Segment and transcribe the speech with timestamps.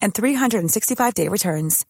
[0.00, 1.84] and 365-day returns.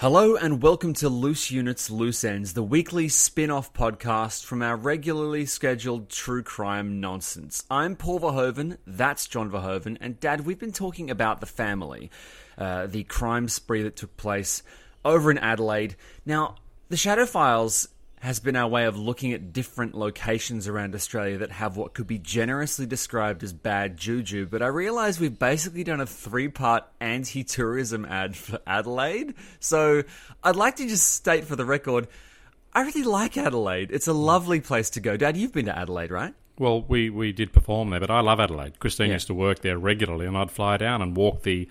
[0.00, 5.44] Hello and welcome to Loose Units Loose Ends, the weekly spin-off podcast from our regularly
[5.44, 7.66] scheduled true crime nonsense.
[7.70, 12.10] I'm Paul Verhoeven, that's John Verhoeven, and Dad, we've been talking about the family,
[12.56, 14.62] uh, the crime spree that took place
[15.04, 15.96] over in Adelaide.
[16.24, 16.54] Now,
[16.88, 17.88] the Shadow Files
[18.20, 22.06] has been our way of looking at different locations around Australia that have what could
[22.06, 26.84] be generously described as bad juju, but I realise we've basically done a three part
[27.00, 29.34] anti tourism ad for Adelaide.
[29.58, 30.02] So
[30.44, 32.08] I'd like to just state for the record
[32.72, 33.90] I really like Adelaide.
[33.90, 35.16] It's a lovely place to go.
[35.16, 36.34] Dad, you've been to Adelaide, right?
[36.58, 38.78] Well, we, we did perform there, but I love Adelaide.
[38.78, 39.14] Christine Yeah.
[39.14, 41.68] used to work there regularly, and I'd fly down and walk the,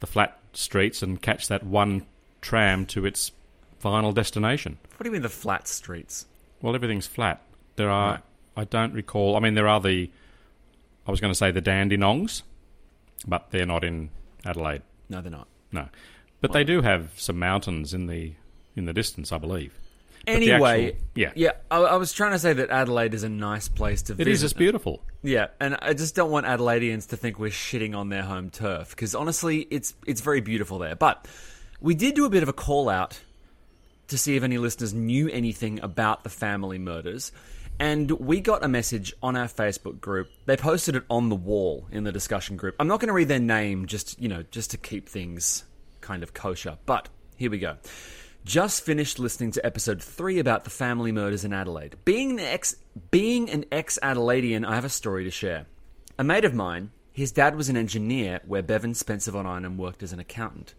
[0.00, 2.04] the flat streets and catch that one
[2.42, 3.32] tram to its
[3.82, 4.78] final destination.
[4.96, 6.26] What do you mean the flat streets?
[6.62, 7.42] Well, everything's flat.
[7.76, 8.20] There are, Right.
[8.56, 10.08] I don't recall, I mean, there are the,
[11.06, 12.42] I was going to say the Dandenongs,
[13.26, 14.10] but they're not in
[14.44, 14.82] Adelaide.
[15.08, 15.48] No, they're not.
[15.72, 15.88] No.
[16.40, 18.32] But they do have some mountains in the
[18.74, 19.78] in the distance, I believe.
[20.24, 21.32] But Anyway, actual- yeah.
[21.34, 21.50] yeah.
[21.70, 24.30] I, I was trying to say that Adelaide is a nice place to It visit.
[24.32, 25.02] is, it's beautiful.
[25.22, 28.90] Yeah, and I just don't want Adelaideans to think we're shitting on their home turf
[28.90, 30.94] because honestly, it's it's very beautiful there.
[30.96, 31.26] But
[31.80, 33.20] we did do a bit of a call out
[34.12, 37.32] to see if any listeners knew anything about the family murders.
[37.78, 40.30] And we got a message on our Facebook group.
[40.46, 42.76] They posted it on the wall in the discussion group.
[42.78, 45.64] I'm not going to read their name just, you know, just to keep things
[46.00, 46.78] kind of kosher.
[46.86, 47.78] But here we go.
[48.44, 51.96] Just finished listening to episode 3 about the family murders in Adelaide.
[52.04, 52.76] Being an ex
[53.10, 55.66] being an ex-Adelaidean, I have a story to share.
[56.18, 60.02] A mate of mine, his dad was an engineer where Bevan Spencer von Einem worked
[60.02, 60.74] as an accountant.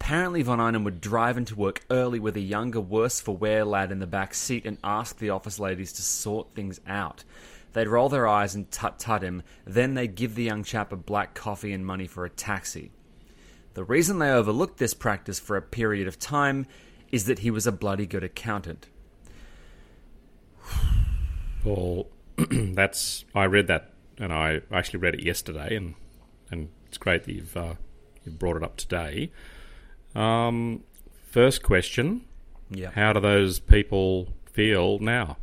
[0.00, 3.90] Apparently, Von Einem would drive into work early with a younger, worse for wear lad
[3.90, 7.24] in the back seat and ask the office ladies to sort things out.
[7.72, 10.96] They'd roll their eyes and tut tut him, then they'd give the young chap a
[10.96, 12.92] black coffee and money for a taxi.
[13.74, 16.66] The reason they overlooked this practice for a period of time
[17.10, 18.88] is that he was a bloody good accountant.
[21.64, 22.06] Well,
[22.36, 25.96] that's I read that, and I actually read it yesterday, and
[26.52, 27.74] and it's great that you've uh,
[28.24, 29.32] you've brought it up today.
[30.14, 30.84] Um,
[31.30, 32.24] first question:
[32.70, 32.90] Yeah.
[32.90, 35.36] How do those people feel now?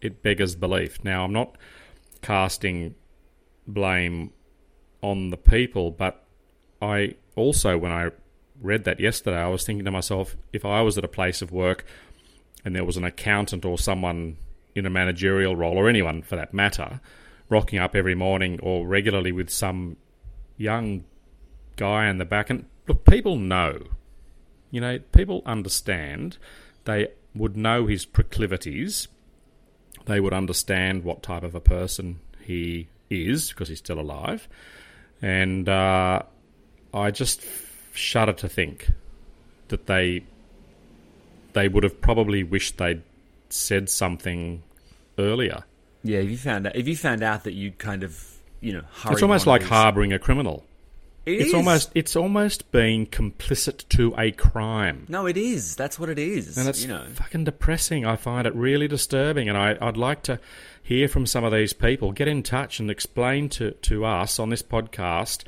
[0.00, 1.02] It beggars belief.
[1.02, 1.56] Now, I'm not
[2.22, 2.94] casting
[3.66, 4.32] blame
[5.02, 6.24] on the people, but
[6.80, 8.10] I also, when I
[8.60, 11.52] read that yesterday, I was thinking to myself, if I was at a place of
[11.52, 11.84] work
[12.64, 14.36] and there was an accountant or someone
[14.74, 17.00] in a managerial role, or anyone for that matter,
[17.48, 19.96] rocking up every morning or regularly with some
[20.56, 21.04] young
[21.76, 23.80] guy in the back, and look, people know,
[24.70, 26.36] you know, people understand.
[26.84, 29.08] They would know his proclivities.
[30.06, 34.48] They would understand what type of a person he is because he's still alive,
[35.20, 36.22] and uh,
[36.94, 37.44] I just
[37.92, 38.90] shudder to think
[39.68, 40.24] that they
[41.52, 43.02] they would have probably wished they'd
[43.50, 44.62] said something
[45.18, 45.64] earlier.
[46.04, 48.24] Yeah, if you found out, if you found out that you'd kind of,
[48.60, 50.64] you know, it's almost like harbouring a criminal.
[51.28, 51.54] It it's is.
[51.54, 55.06] almost it's almost being complicit to a crime.
[55.08, 55.76] no, it is.
[55.76, 56.56] That's what it is.
[56.56, 58.06] And it's you know, fucking depressing.
[58.06, 60.40] I find it really disturbing, and I, I'd like to
[60.82, 62.12] hear from some of these people.
[62.12, 65.44] Get in touch and explain to, to us on this podcast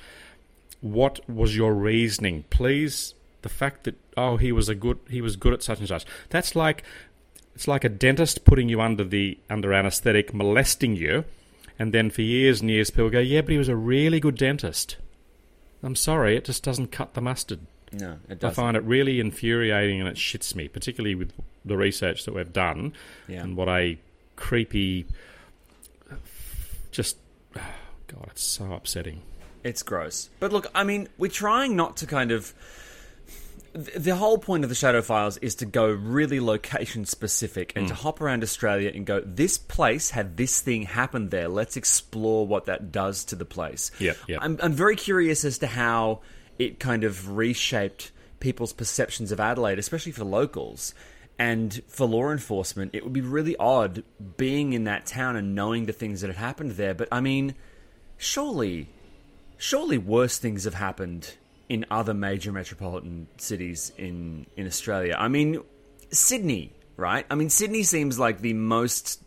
[0.83, 2.45] what was your reasoning.
[2.51, 5.89] Please, the fact that oh he was a good he was good at such and
[5.89, 6.05] such.
[6.29, 6.85] That's like
[7.55, 11.25] it's like a dentist putting you under the under anaesthetic, molesting you,
[11.79, 14.37] and then for years and years people go, yeah, but he was a really good
[14.37, 14.97] dentist.
[15.83, 17.61] I'm sorry, it just doesn't cut the mustard.
[17.93, 18.45] no, it I doesn't.
[18.51, 21.33] I find it really infuriating and it shits me, particularly with
[21.65, 22.93] the research that we've done
[23.29, 23.43] Yeah.
[23.43, 23.99] and what a
[24.37, 25.07] creepy,
[26.91, 27.17] just
[27.55, 29.23] God, it's so upsetting.
[29.63, 30.31] It's gross.
[30.39, 32.55] But look, I mean, we're trying not to kind of.
[33.75, 37.89] Th- The whole point of the Shadow Files is to go really location specific and
[37.89, 37.99] to mm.
[37.99, 41.49] hop around Australia and go, this place had this thing happen there.
[41.49, 43.91] Let's explore what that does to the place.
[43.99, 44.39] Yep, yep.
[44.43, 46.21] I'm, I'm very curious as to how
[46.59, 50.95] it kind of reshaped people's perceptions of Adelaide, especially for locals.
[51.39, 54.05] And for law enforcement, it would be really odd
[54.37, 56.93] being in that town and knowing the things that had happened there.
[56.93, 57.55] But I mean,
[58.19, 58.89] surely,
[59.57, 61.37] surely worse things have happened
[61.71, 65.17] in other major metropolitan cities in in Australia.
[65.19, 65.63] I mean,
[66.11, 67.25] Sydney, right?
[67.31, 69.23] I mean, Sydney seems like the most.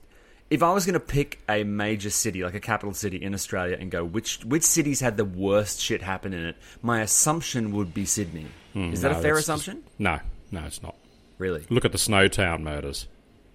[0.49, 3.77] If I was going to pick a major city, like a capital city in Australia,
[3.79, 7.93] and go which which cities had the worst shit happen in it, my assumption would
[7.93, 8.45] be Sydney.
[8.73, 9.83] Hmm, Is that No, a fair that's just- assumption?
[9.97, 10.19] no,
[10.51, 10.95] no, it's not.
[11.39, 11.63] Really?
[11.69, 13.07] Look at the Snowtown murders,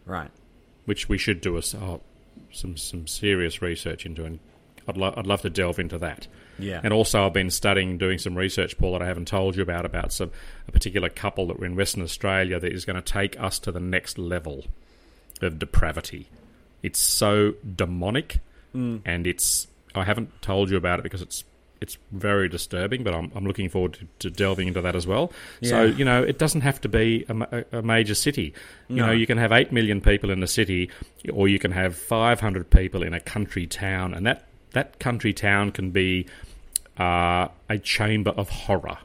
[0.07, 0.31] Right.
[0.87, 2.01] which we should do a, oh,
[2.53, 4.41] some some serious research into, and
[4.89, 6.27] I'd, lo- I'd love to delve into that.
[6.59, 6.81] Yeah.
[6.83, 9.85] And also, I've been studying, doing some research, Paul, that I haven't told you about,
[9.87, 10.31] about some
[10.67, 13.73] a particular couple that were in Western Australia that is going to take us to
[13.73, 14.65] the next level
[15.41, 16.29] of depravity.
[16.83, 18.41] It's so demonic,
[18.75, 19.01] Mm.
[19.07, 19.67] and it's.
[19.95, 21.43] I haven't told you about it because it's
[21.81, 25.33] it's very disturbing, but I'm, I'm looking forward to, to delving into that as well.
[25.63, 28.53] So you know, it doesn't have to be a, a major city.
[28.89, 29.07] You No.
[29.07, 30.91] know, you can have eight million people in a city,
[31.33, 35.73] or you can have 500 people in a country town, and that that country town
[35.73, 36.27] can be
[36.99, 38.99] uh, a chamber of horror.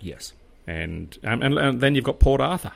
[0.00, 0.32] Yes.
[0.66, 2.72] And, um, and and then you've got Port Arthur.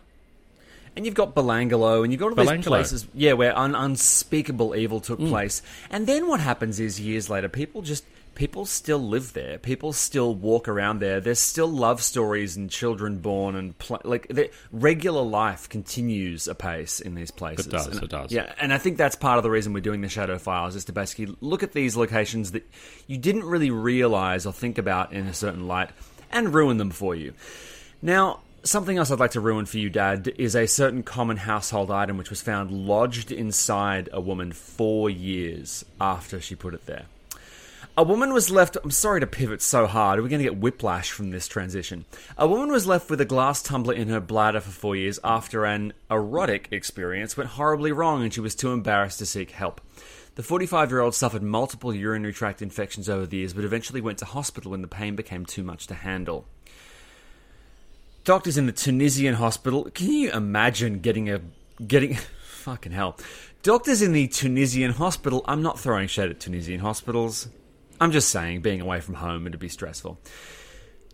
[0.97, 5.00] And you've got Belanglo, and you've got all these places, yeah, where un- unspeakable evil
[5.00, 5.29] took Mm.
[5.29, 5.61] place.
[5.91, 9.58] And then what happens is years later, people just people still live there.
[9.58, 11.20] People still walk around there.
[11.20, 17.00] There's still love stories and children born, and pl- like the regular life continues apace
[17.00, 17.66] in these places.
[17.66, 18.32] It does, And- it does.
[18.32, 20.84] Yeah, and I think that's part of the reason we're doing the Shadow Files is
[20.86, 22.69] to basically look at these locations that
[23.06, 25.90] you didn't really realize or think about in a certain light,
[26.32, 27.32] and ruin them for you.
[28.02, 31.90] Now, something else I'd like to ruin for you, Dad, is a certain common household
[31.90, 37.04] item which was found lodged inside a woman four years after she put it there.
[37.96, 38.76] A woman was left.
[38.82, 40.20] I'm sorry to pivot so hard.
[40.20, 42.06] We're going to get whiplash from this transition.
[42.37, 45.64] A woman was left with a glass tumbler in her bladder for four years after
[45.64, 49.81] an erotic experience went horribly wrong and she was too embarrassed to seek help.
[50.35, 54.19] The 45 year old suffered multiple urinary tract infections over the years, but eventually went
[54.19, 56.49] to hospital when the pain became too much to handle.
[58.25, 59.85] Doctors in the Tunisian hospital.
[59.94, 61.43] Can you imagine getting a
[61.87, 62.14] getting
[62.44, 63.17] fucking hell?
[63.62, 65.44] Doctors in the Tunisian hospital.
[65.47, 67.47] I'm not throwing shade at Tunisian hospitals.
[68.00, 70.19] I'm just saying being away from home would be stressful.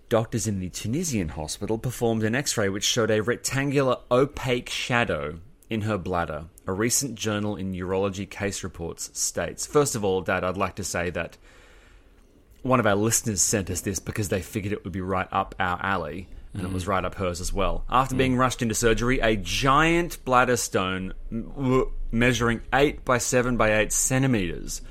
[0.08, 5.38] Doctors in the Tunisian hospital performed an X-ray which showed a rectangular opaque shadow
[5.68, 6.46] in her bladder.
[6.66, 9.66] A recent journal in Urology Case Reports states.
[9.66, 11.38] First of all, Dad, I'd like to say that
[12.62, 15.54] one of our listeners sent us this because they figured it would be right up
[15.60, 16.88] our alley, and it was mm.
[16.88, 17.84] right up hers as well.
[17.88, 18.18] After mm.
[18.18, 23.78] being rushed into surgery, a giant bladder stone m- w- measuring 8 by 7 by
[23.78, 24.82] 8 centimeters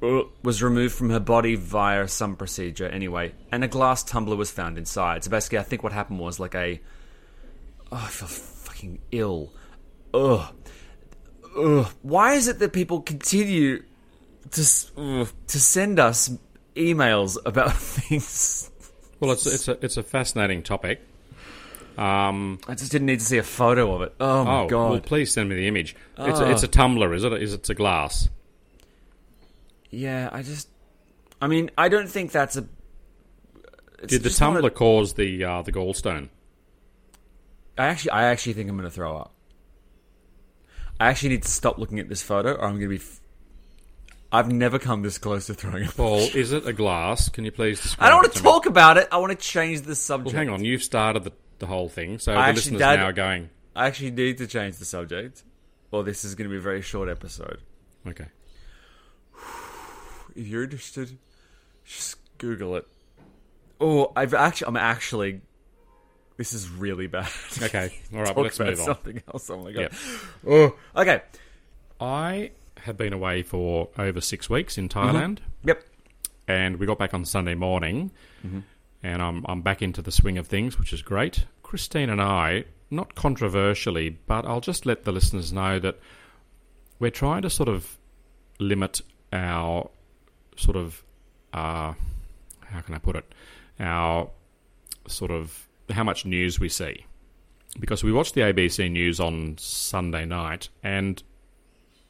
[0.00, 4.78] was removed from her body via some procedure anyway, and a glass tumbler was found
[4.78, 5.24] inside.
[5.24, 6.80] So basically, I think what happened was like a.
[7.90, 9.52] Oh, I feel fucking ill.
[10.14, 10.54] Ugh.
[11.58, 11.86] Ugh.
[12.02, 13.82] Why is it that people continue
[14.50, 14.64] to
[14.96, 16.30] ugh, to send us
[16.76, 18.70] emails about things?
[19.20, 21.00] Well, it's it's a it's a fascinating topic.
[21.96, 24.14] Um, I just didn't need to see a photo of it.
[24.20, 24.90] Oh my oh, god!
[24.90, 25.96] well, please send me the image.
[26.16, 27.32] It's a, it's a tumbler, is it?
[27.42, 28.28] Is it a glass?
[29.90, 30.68] Yeah, I just.
[31.40, 32.66] I mean, I don't think that's a.
[34.02, 36.28] it's Did the not a- tumbler cause the uh, the gallstone?
[37.76, 39.32] I actually, I actually think I'm going to throw up.
[40.98, 42.96] I actually need to stop looking at this photo, or I'm going to be.
[42.96, 43.20] F-
[44.32, 45.96] I've never come this close to throwing up.
[45.96, 47.28] Paul, is it a glass?
[47.28, 48.06] Can you please describe?
[48.06, 48.50] I don't want to to me?
[48.50, 49.08] talk about it.
[49.12, 50.34] I want to change the subject.
[50.34, 50.64] Well, hang on.
[50.64, 53.48] You've started the, the whole thing, so I the listeners Dad- now are going.
[53.76, 55.44] I actually need to change the subject,
[55.92, 57.60] or this is going to be a very short episode.
[58.08, 58.26] Okay.
[60.34, 61.18] If you're interested,
[61.84, 62.86] just Google it.
[63.80, 65.40] Oh, I've actually, I'm actually.
[66.36, 67.28] This is really bad.
[67.60, 67.92] Okay.
[68.14, 68.36] All right.
[68.36, 68.84] Let's move on.
[68.84, 69.50] something else.
[69.50, 69.80] Oh my god.
[69.80, 69.92] Yep.
[70.46, 71.22] Oh, okay.
[72.00, 75.16] I have been away for over six weeks in mm-hmm.
[75.16, 75.82] Thailand, Yep.
[76.46, 78.12] and we got back on Sunday morning,
[78.46, 78.60] mm-hmm.
[79.02, 81.44] and I'm I'm back into the swing of things, which is great.
[81.62, 85.98] Christine and I, not controversially, but I'll just let the listeners know that
[86.98, 87.98] we're trying to sort of
[88.58, 89.00] limit
[89.32, 89.90] our
[90.58, 91.02] sort of
[91.52, 91.94] uh,
[92.66, 93.32] how can I put it,
[93.80, 94.28] our
[95.06, 97.06] sort of how much news we see.
[97.80, 101.22] Because we watched the ABC News on Sunday night, and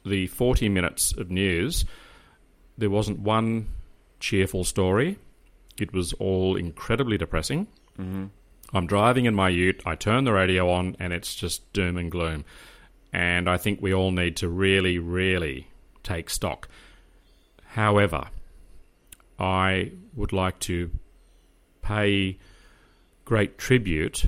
[0.05, 1.85] the 40 minutes of news,
[2.77, 3.67] there wasn't one
[4.19, 5.17] cheerful story.
[5.77, 7.65] it was all incredibly depressing.
[7.97, 8.25] Mm-hmm.
[8.73, 12.11] I'm driving in my ute, I turn the radio on, and it's just doom and
[12.11, 12.43] gloom.
[13.13, 15.67] And I think we all need to really, really
[16.03, 16.67] take stock.
[17.69, 18.27] However,
[19.39, 20.91] I would like to
[21.81, 22.37] pay
[23.25, 24.25] great tribute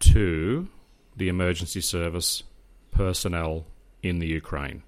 [0.00, 0.68] to
[1.16, 2.42] the emergency service
[2.90, 3.66] personnel
[4.02, 4.82] in the Ukraine.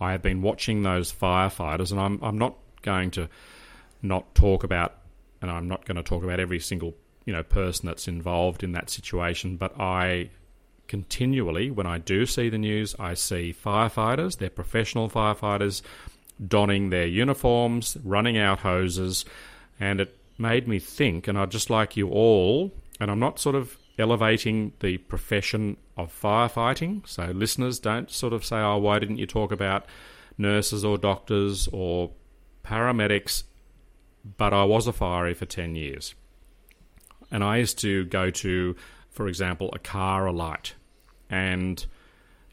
[0.00, 3.28] I have been watching those firefighters, and I'm, I'm not going to
[4.02, 4.94] not talk about,
[5.40, 8.72] and I'm not going to talk about every single you know person that's involved in
[8.72, 10.30] that situation, but I
[10.86, 15.82] continually, when I do see the news, I see firefighters, they're professional firefighters,
[16.44, 19.24] donning their uniforms, running out hoses,
[19.80, 23.54] and it made me think, and I'd just like you all, and I'm not sort
[23.54, 27.06] of elevating the profession of firefighting.
[27.06, 29.86] So, listeners, don't sort of say, oh, why didn't you talk about
[30.36, 32.10] nurses or doctors or
[32.64, 33.44] paramedics?
[34.36, 36.14] But I was a fiery for 10 years.
[37.30, 38.76] And I used to go to,
[39.10, 40.74] for example, a car alight.
[41.30, 41.84] And,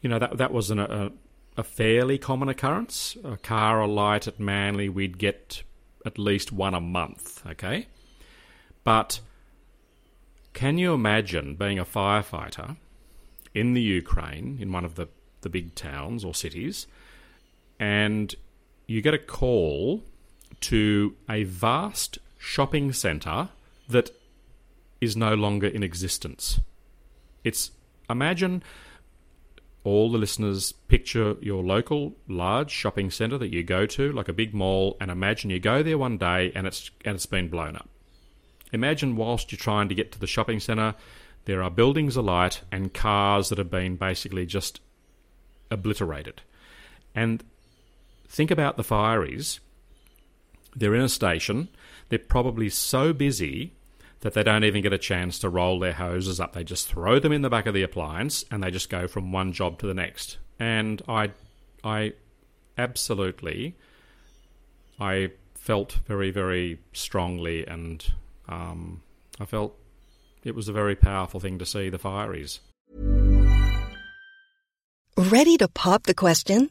[0.00, 1.12] you know, that, that was an, a,
[1.56, 3.16] a fairly common occurrence.
[3.24, 5.62] A car alight at Manly, we'd get
[6.04, 7.86] at least one a month, okay?
[8.82, 9.20] But
[10.52, 12.76] can you imagine being a firefighter
[13.54, 15.08] in the Ukraine, in one of the,
[15.40, 16.86] the big towns or cities,
[17.78, 18.34] and
[18.86, 20.02] you get a call
[20.60, 23.48] to a vast shopping centre
[23.88, 24.10] that
[25.00, 26.60] is no longer in existence?
[27.42, 27.70] It's
[28.10, 28.62] imagine
[29.84, 34.32] all the listeners picture your local large shopping centre that you go to, like a
[34.32, 37.76] big mall, and imagine you go there one day and it's and it's been blown
[37.76, 37.88] up.
[38.72, 40.94] Imagine whilst you're trying to get to the shopping centre,
[41.44, 44.80] there are buildings alight and cars that have been basically just
[45.70, 46.42] obliterated.
[47.14, 47.44] And
[48.26, 49.60] think about the fireys.
[50.74, 51.68] They're in a station.
[52.08, 53.74] They're probably so busy
[54.24, 56.54] that they don't even get a chance to roll their hoses up.
[56.54, 59.32] They just throw them in the back of the appliance and they just go from
[59.32, 60.38] one job to the next.
[60.58, 61.32] And I,
[61.84, 62.14] I
[62.78, 63.76] absolutely,
[64.98, 68.02] I felt very, very strongly and
[68.48, 69.02] um,
[69.38, 69.78] I felt
[70.42, 72.60] it was a very powerful thing to see the fireys.
[75.18, 76.70] Ready to pop the question?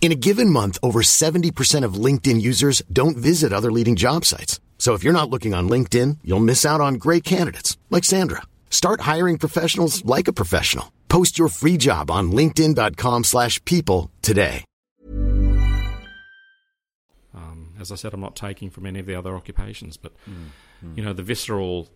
[0.00, 4.58] In a given month, over 70% of LinkedIn users don't visit other leading job sites.
[4.78, 8.42] So if you're not looking on LinkedIn, you'll miss out on great candidates like Sandra.
[8.70, 10.90] Start hiring professionals like a professional.
[11.08, 14.64] Post your free job on linkedin.com/people today.
[17.34, 20.96] Um, as I said, I'm not taking from any of the other occupations, but mm,
[20.96, 21.88] you know the visceral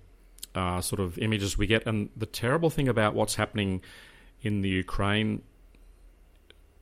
[0.55, 3.81] uh, sort of images we get, and the terrible thing about what's happening
[4.43, 5.43] in the Ukraine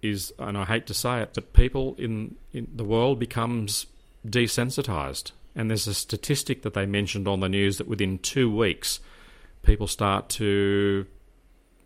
[0.02, 3.86] is, and I hate to say it, but people in, in the world becomes
[4.26, 5.32] desensitized.
[5.54, 9.00] And there's a statistic that they mentioned on the news that within two weeks,
[9.62, 11.06] people start to,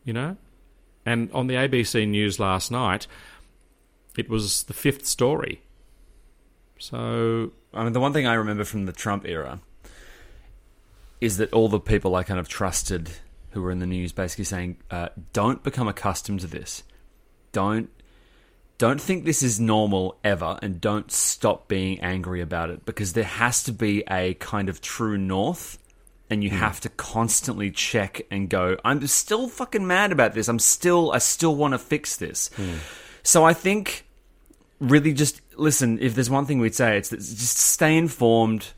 [0.05, 0.37] you know,
[1.07, 3.07] and on the ABC News last night,
[4.17, 5.61] it was the fifth story.
[6.79, 9.61] So, I mean, the one thing I remember from the Trump era
[11.21, 13.11] is that all the people I kind of trusted
[13.51, 16.83] who were in the news basically saying, uh, "Don't become accustomed to this.
[17.53, 17.89] Don't
[18.79, 23.25] don't think this is normal ever and don't stop being angry about it because there
[23.25, 25.79] has to be a kind of true north
[26.31, 26.55] and you mm.
[26.55, 31.19] have to constantly check and go i'm still fucking mad about this i'm still i
[31.19, 32.79] still want to fix this mm.
[33.23, 34.05] so i think
[34.81, 35.99] really just listen.
[36.01, 38.73] If there's one thing we'd say, it's that just stay informed,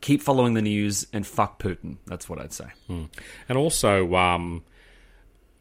[0.00, 1.98] keep following the news, and fuck Putin.
[2.06, 2.66] That's what I'd say.
[3.48, 4.64] And also, um,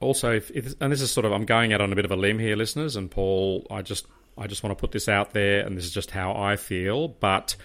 [0.02, 2.12] also, if, if, and this is sort of, I'm going out on a bit of
[2.12, 2.96] a limb here, listeners.
[2.96, 4.06] And Paul, I just,
[4.38, 7.08] I just want to put this out there, and this is just how I feel.
[7.08, 7.56] But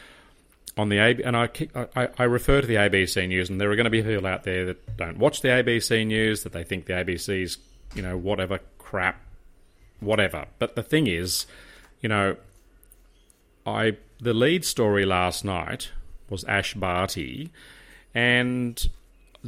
[0.76, 1.48] on the AB, and I,
[1.94, 4.44] I, I refer to the ABC News, and there are going to be people out
[4.44, 7.58] there that don't watch the ABC News, that they think the ABC's,
[7.94, 9.20] you know, whatever crap,
[10.00, 10.46] whatever.
[10.58, 11.46] But the thing is,
[12.00, 12.36] you know,
[13.64, 15.90] I the lead story last night
[16.28, 17.50] was Ash Barty,
[18.14, 18.88] and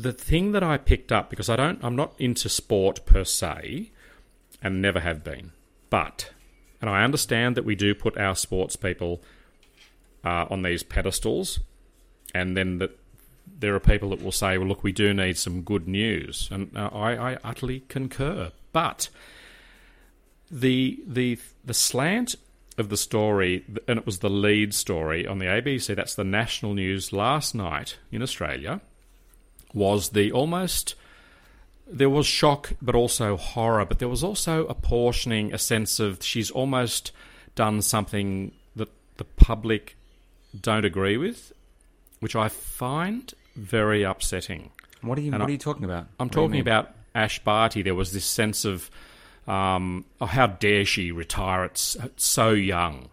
[0.02, 3.90] the thing that I picked up because I don't, I'm not into sport per se,
[4.62, 5.52] and never have been,
[5.90, 6.30] but
[6.80, 9.22] and I understand that we do put our sports people
[10.24, 11.60] uh, on these pedestals,
[12.34, 12.98] and then that
[13.46, 16.76] there are people that will say, "Well, look, we do need some good news," and
[16.76, 19.08] uh, I, I utterly concur, but
[20.50, 22.36] the the the slant
[22.76, 25.94] of the story, and it was the lead story on the ABC.
[25.96, 28.80] That's the national news last night in Australia.
[29.74, 30.94] Was the almost
[31.90, 36.50] there was shock, but also horror, but there was also apportioning a sense of she's
[36.50, 37.12] almost
[37.54, 39.96] done something that the public
[40.58, 41.52] don't agree with,
[42.20, 44.70] which I find very upsetting.
[45.00, 45.32] What are you?
[45.32, 46.06] And what I- are you talking about?
[46.20, 47.82] I'm What talking about Ash Barty.
[47.82, 48.90] There was this sense of,
[49.46, 51.78] um, oh, how dare she retire at
[52.16, 53.08] so young?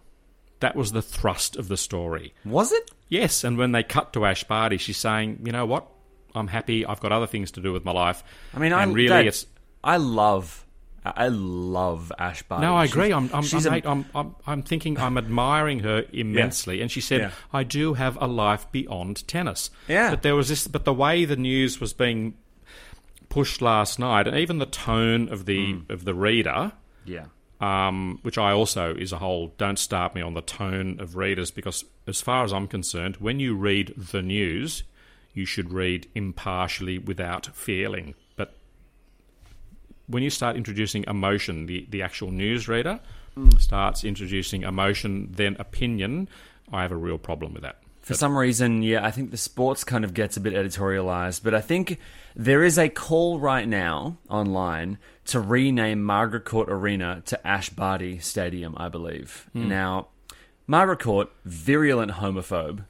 [0.59, 2.33] That was the thrust of the story.
[2.43, 2.91] Was it?
[3.07, 5.87] Yes, and when they cut to Ash Barty, she's saying, you know what?
[6.35, 6.85] I'm happy.
[6.85, 8.23] I've got other things to do with my life.
[8.53, 9.45] I mean, and I really, Dad, it's
[9.83, 10.65] I love,
[11.05, 12.65] I love Ash Barty.
[12.65, 13.13] no, I She's- agree.
[13.13, 16.81] I'm, I'm, she's I'm, a- I'm, I'm, I'm thinking I'm admiring her immensely.
[16.81, 17.31] And she said, Yeah.
[17.53, 20.09] "I do have a life beyond tennis." Yeah.
[20.09, 22.33] But there was this, but the way the news was being
[23.29, 25.91] pushed last night, and even the tone of the Hmm.
[25.91, 26.71] of the reader,
[27.05, 27.25] yeah.
[27.59, 31.51] um, which I also is a whole don't start me on the tone of readers
[31.51, 34.83] because, as far as I'm concerned, when you read the news,
[35.35, 38.15] you should read impartially without feeling.
[38.35, 38.55] But
[40.07, 42.99] when you start introducing emotion, the, the actual newsreader
[43.35, 43.49] hmm.
[43.59, 46.27] starts introducing emotion, then opinion,
[46.71, 47.77] I have a real problem with that.
[48.01, 51.55] For some reason, yeah, I think the sports kind of gets a bit editorialized, but
[51.55, 51.99] I think
[52.35, 58.19] there is a call right now online to rename Margaret Court Arena to Ash Barty
[58.19, 59.49] Stadium, I believe.
[59.53, 59.67] Hmm.
[59.67, 60.09] Now,
[60.67, 62.85] Margaret Court, virulent homophobe,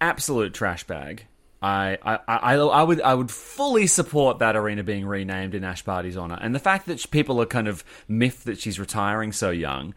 [0.00, 1.26] absolute trash bag.
[1.64, 5.82] I, I, I, I would I would fully support that arena being renamed in Ash
[5.82, 9.50] Barty's honor, and the fact that people are kind of miffed that she's retiring so
[9.50, 9.94] young.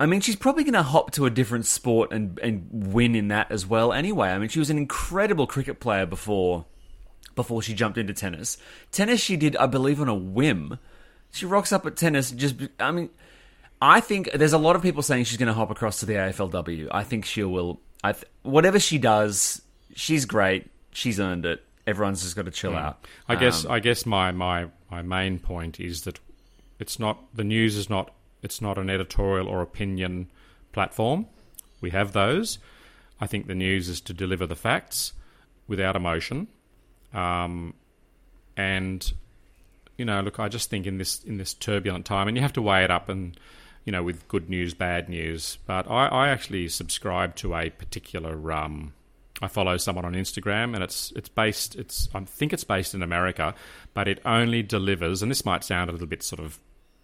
[0.00, 3.28] I mean, she's probably going to hop to a different sport and and win in
[3.28, 3.92] that as well.
[3.92, 6.64] Anyway, I mean, she was an incredible cricket player before
[7.34, 8.56] before she jumped into tennis.
[8.90, 10.78] Tennis, she did, I believe, on a whim.
[11.32, 12.30] She rocks up at tennis.
[12.30, 13.10] Just, I mean,
[13.82, 16.14] I think there's a lot of people saying she's going to hop across to the
[16.14, 16.88] AFLW.
[16.90, 17.80] I think she will.
[18.02, 19.60] I th- whatever she does,
[19.94, 20.70] she's great.
[20.98, 21.64] She's earned it.
[21.86, 23.06] Everyone's just got to chill out.
[23.28, 26.18] I guess Um, I guess my, my, my main point is that
[26.80, 30.28] it's not the news is not it's not an editorial or opinion
[30.72, 31.26] platform.
[31.80, 32.58] We have those.
[33.20, 35.12] I think the news is to deliver the facts
[35.68, 36.48] without emotion.
[37.14, 37.74] Um,
[38.56, 39.12] and
[39.96, 42.52] you know, look, I just think in this in this turbulent time, and you have
[42.54, 43.38] to weigh it up, and
[43.84, 45.58] you know, with good news, bad news.
[45.64, 48.52] But I, I actually subscribe to a particular.
[48.52, 48.94] Um,
[49.40, 51.76] I follow someone on Instagram, and it's it's based.
[51.76, 53.54] It's I think it's based in America,
[53.94, 55.22] but it only delivers.
[55.22, 56.58] And this might sound a little bit sort of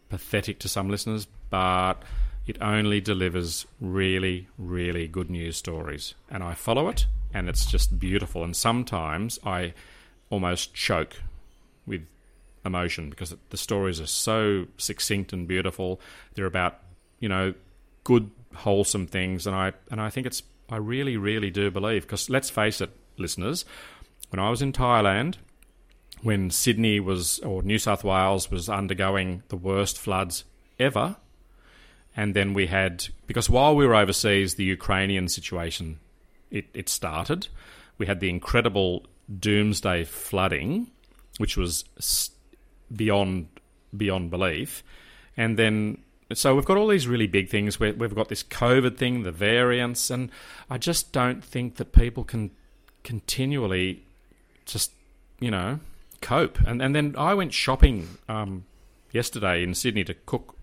[0.09, 2.03] pathetic to some listeners, but
[2.47, 6.15] it only delivers really, really good news stories.
[6.31, 8.45] And I follow it, and it's just beautiful.
[8.45, 9.75] And sometimes I
[10.31, 11.17] almost choke
[11.87, 12.07] with
[12.65, 16.01] emotion because the stories are so succinct and beautiful.
[16.35, 16.79] They're about
[17.21, 17.55] you know
[18.03, 22.31] good, wholesome things, and I and I think it's I really, really do believe because
[22.31, 23.65] let's face it, listeners,
[24.31, 25.37] when I was in Thailand
[26.25, 30.45] when Sydney was, or New South Wales was undergoing the worst floods
[30.79, 31.17] ever.
[32.17, 35.99] And then we had, because while we were overseas, the Ukrainian situation,
[36.51, 37.49] it, it started.
[37.99, 39.05] We had the incredible
[39.39, 40.91] doomsday flooding,
[41.37, 41.85] which was
[42.95, 43.49] beyond
[43.95, 44.83] beyond belief.
[45.37, 45.99] And then,
[46.35, 47.81] so we've got all these really big things.
[47.81, 50.31] Where we've got this COVID thing, the variants, and
[50.71, 52.51] I just don't think that people can
[53.03, 54.03] continually
[54.67, 54.93] just,
[55.41, 55.81] you know,
[56.21, 56.61] cope.
[56.61, 58.65] And and then I went shopping um,
[59.13, 60.57] yesterday in Sydney to cook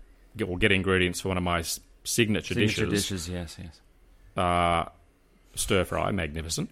[0.48, 1.62] or get ingredients for one of my
[2.04, 3.30] signature, signature dishes, dishes.
[3.30, 3.82] Yes, yes.
[4.38, 4.86] uh,
[5.56, 6.70] stir fry, magnificent.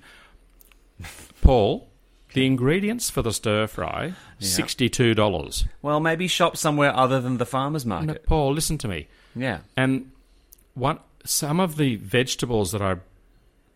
[1.42, 1.89] Paul,
[2.34, 5.66] the ingredients for the stir fry, sixty-two dollars.
[5.82, 8.26] Well, maybe shop somewhere other than the farmers market.
[8.26, 9.08] Paul, listen to me.
[9.36, 9.60] Yeah.
[9.76, 10.12] And
[10.74, 12.98] one some of the vegetables that I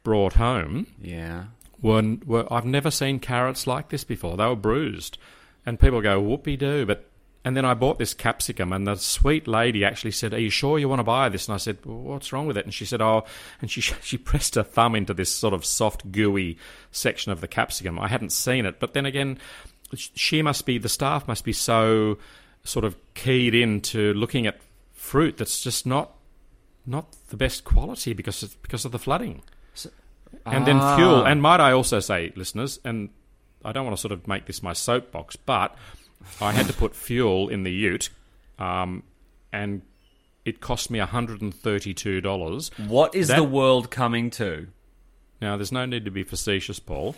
[0.03, 1.45] brought home Yeah.
[1.81, 4.37] were, were I've never seen carrots like this before.
[4.37, 5.17] They were bruised,
[5.65, 6.85] and people go whoopee doo.
[6.85, 7.05] But
[7.45, 10.79] and then I bought this capsicum, and the sweet lady actually said, "Are you sure
[10.79, 12.85] you want to buy this?" And I said, well, "What's wrong with it?" And she
[12.85, 13.25] said, "Oh,"
[13.61, 16.57] and she she pressed her thumb into this sort of soft, gooey
[16.91, 17.99] section of the capsicum.
[17.99, 19.37] I hadn't seen it, but then again,
[19.95, 22.17] she must be the staff must be so
[22.63, 24.59] sort of keyed into looking at
[24.93, 26.15] fruit that's just not
[26.85, 29.41] not the best quality because of, because of the flooding
[30.45, 30.95] and then Ah.
[30.97, 31.23] fuel.
[31.25, 33.09] And might I also say, listeners, and
[33.63, 35.75] I don't want to sort of make this my soapbox, but
[36.41, 38.09] I had to put fuel in the Ute,
[38.59, 39.03] um,
[39.51, 39.81] and
[40.45, 42.69] it cost me hundred and thirty-two dollars.
[42.77, 44.67] What is That- the world coming to?
[45.41, 47.15] Now, there's no need to be facetious, Paul.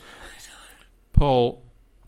[1.14, 1.62] Paul,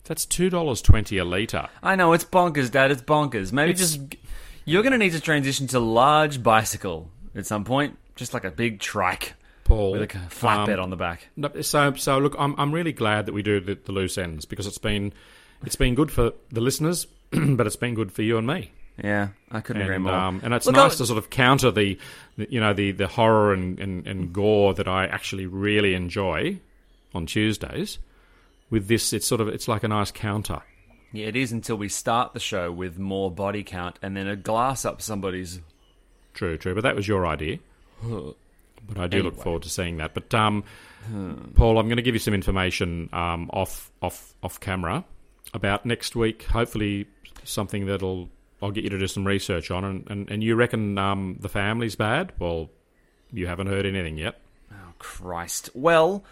[0.04, 1.68] that's two dollars twenty a litre.
[1.82, 2.90] I know it's bonkers, Dad.
[2.90, 3.52] It's bonkers.
[3.52, 4.16] Maybe It's- just
[4.64, 8.50] you're going to need to transition to large bicycle at some point, just like a
[8.50, 9.34] big trike
[9.64, 11.28] Paul, with a flatbed um, on the back.
[11.36, 14.44] No, So, so look, I'm I'm really glad that we do the, the loose ends
[14.44, 15.12] because it's been
[15.64, 18.70] it's been good for the listeners, but it's been good for you and me.
[19.02, 20.12] Yeah, I couldn't agree and, more.
[20.12, 21.98] um, and it's Look, nice I- to sort of counter the,
[22.36, 26.58] the you know the, the horror and, and, and gore that I actually really enjoy
[27.14, 27.98] on Tuesdays.
[28.70, 30.62] With this, it's sort of it's like a nice counter.
[31.12, 34.36] Yeah, it is until we start the show with more body count and then a
[34.36, 35.60] glass up somebody's.
[36.34, 36.74] True, true.
[36.74, 37.58] But that was your idea.
[38.02, 40.12] But I do look forward to seeing that.
[40.12, 40.64] But um,
[41.54, 45.04] Paul, I'm going to give you some information um, off off off camera
[45.54, 46.44] about next week.
[46.44, 47.06] Hopefully,
[47.44, 48.28] something that'll
[48.62, 49.84] I'll get you to do some research on.
[49.84, 52.32] And and, and you reckon um, the family's bad?
[52.38, 52.70] Well,
[53.32, 54.38] you haven't heard anything yet.
[54.72, 55.70] Oh, Christ.
[55.74, 56.24] Well,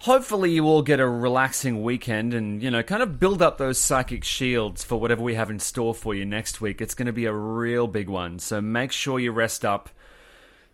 [0.00, 3.78] hopefully you all get a relaxing weekend and, you know, kind of build up those
[3.78, 6.80] psychic shields for whatever we have in store for you next week.
[6.80, 8.38] It's going to be a real big one.
[8.38, 9.90] So make sure you rest up.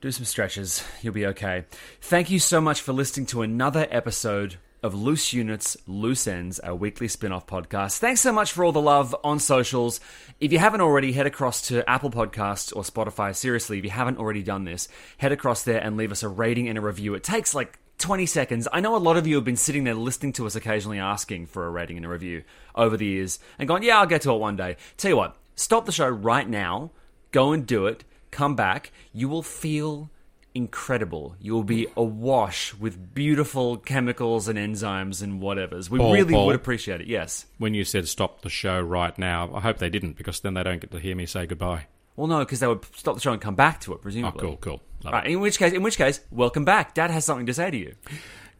[0.00, 0.84] Do some stretches.
[1.02, 1.64] You'll be okay.
[2.00, 6.74] Thank you so much for listening to another episode of Loose Units, Loose Ends, our
[6.74, 7.98] weekly spin off podcast.
[7.98, 10.00] Thanks so much for all the love on socials.
[10.40, 13.34] If you haven't already, head across to Apple Podcasts or Spotify.
[13.34, 16.68] Seriously, if you haven't already done this, head across there and leave us a rating
[16.68, 17.14] and a review.
[17.14, 18.68] It takes like 20 seconds.
[18.72, 21.46] I know a lot of you have been sitting there listening to us occasionally asking
[21.46, 24.32] for a rating and a review over the years and going, yeah, I'll get to
[24.32, 24.76] it one day.
[24.96, 26.92] Tell you what, stop the show right now,
[27.32, 28.92] go and do it, come back.
[29.12, 30.10] You will feel
[30.58, 31.36] incredible.
[31.40, 35.88] You will be awash with beautiful chemicals and enzymes and whatevers.
[35.88, 36.46] We Paul, really Paul.
[36.46, 37.46] would appreciate it, yes.
[37.58, 40.62] When you said stop the show right now, I hope they didn't because then they
[40.62, 41.86] don't get to hear me say goodbye.
[42.16, 44.40] Well, no, because they would stop the show and come back to it, presumably.
[44.40, 44.82] Oh, cool, cool.
[45.04, 45.32] Love Right, it.
[45.32, 46.92] in which case, in which case, welcome back.
[46.94, 47.94] Dad has something to say to you.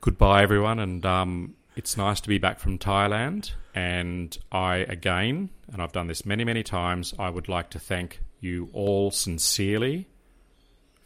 [0.00, 3.50] Goodbye, everyone, and um, it's nice to be back from Thailand.
[3.74, 8.20] And I, again, and I've done this many, many times, I would like to thank
[8.40, 10.06] you all sincerely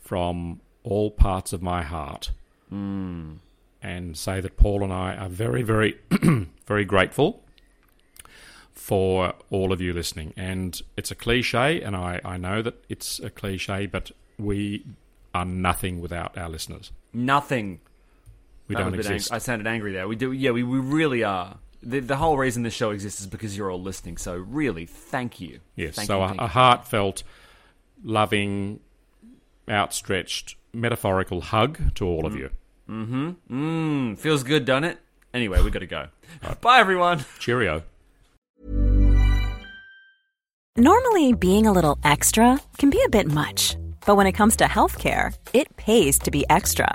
[0.00, 2.30] from all parts of my heart.
[2.68, 3.34] Hmm.
[3.84, 5.98] And say that Paul and I are very, very,
[6.66, 7.42] very grateful
[8.72, 10.32] for all of you listening.
[10.36, 14.84] And it's a cliche, and I, I know that it's a cliche, but we
[15.34, 16.92] are nothing without our listeners.
[17.12, 17.80] Nothing.
[18.68, 19.32] We That don't bit ang- exist.
[19.32, 20.06] I sounded angry there.
[20.06, 20.30] We do.
[20.32, 21.58] Yeah, we, we really are.
[21.82, 24.16] The, the whole reason this show exists is because you're all listening.
[24.16, 25.58] So really, thank you.
[25.74, 27.24] Yes, Thank so you, a, a heartfelt,
[28.04, 28.78] loving,
[29.68, 32.50] outstretched, metaphorical hug to all of you.
[32.88, 33.30] Mm, hmm.
[33.50, 34.18] Mmm.
[34.18, 34.98] feels good, doesn't it?
[35.32, 36.08] Anyway, we got to go.
[36.61, 37.24] Bye, everyone.
[37.38, 37.82] Cheerio.
[40.76, 44.64] Normally, being a little extra can be a bit much, but when it comes to
[44.64, 46.94] healthcare, it pays to be extra.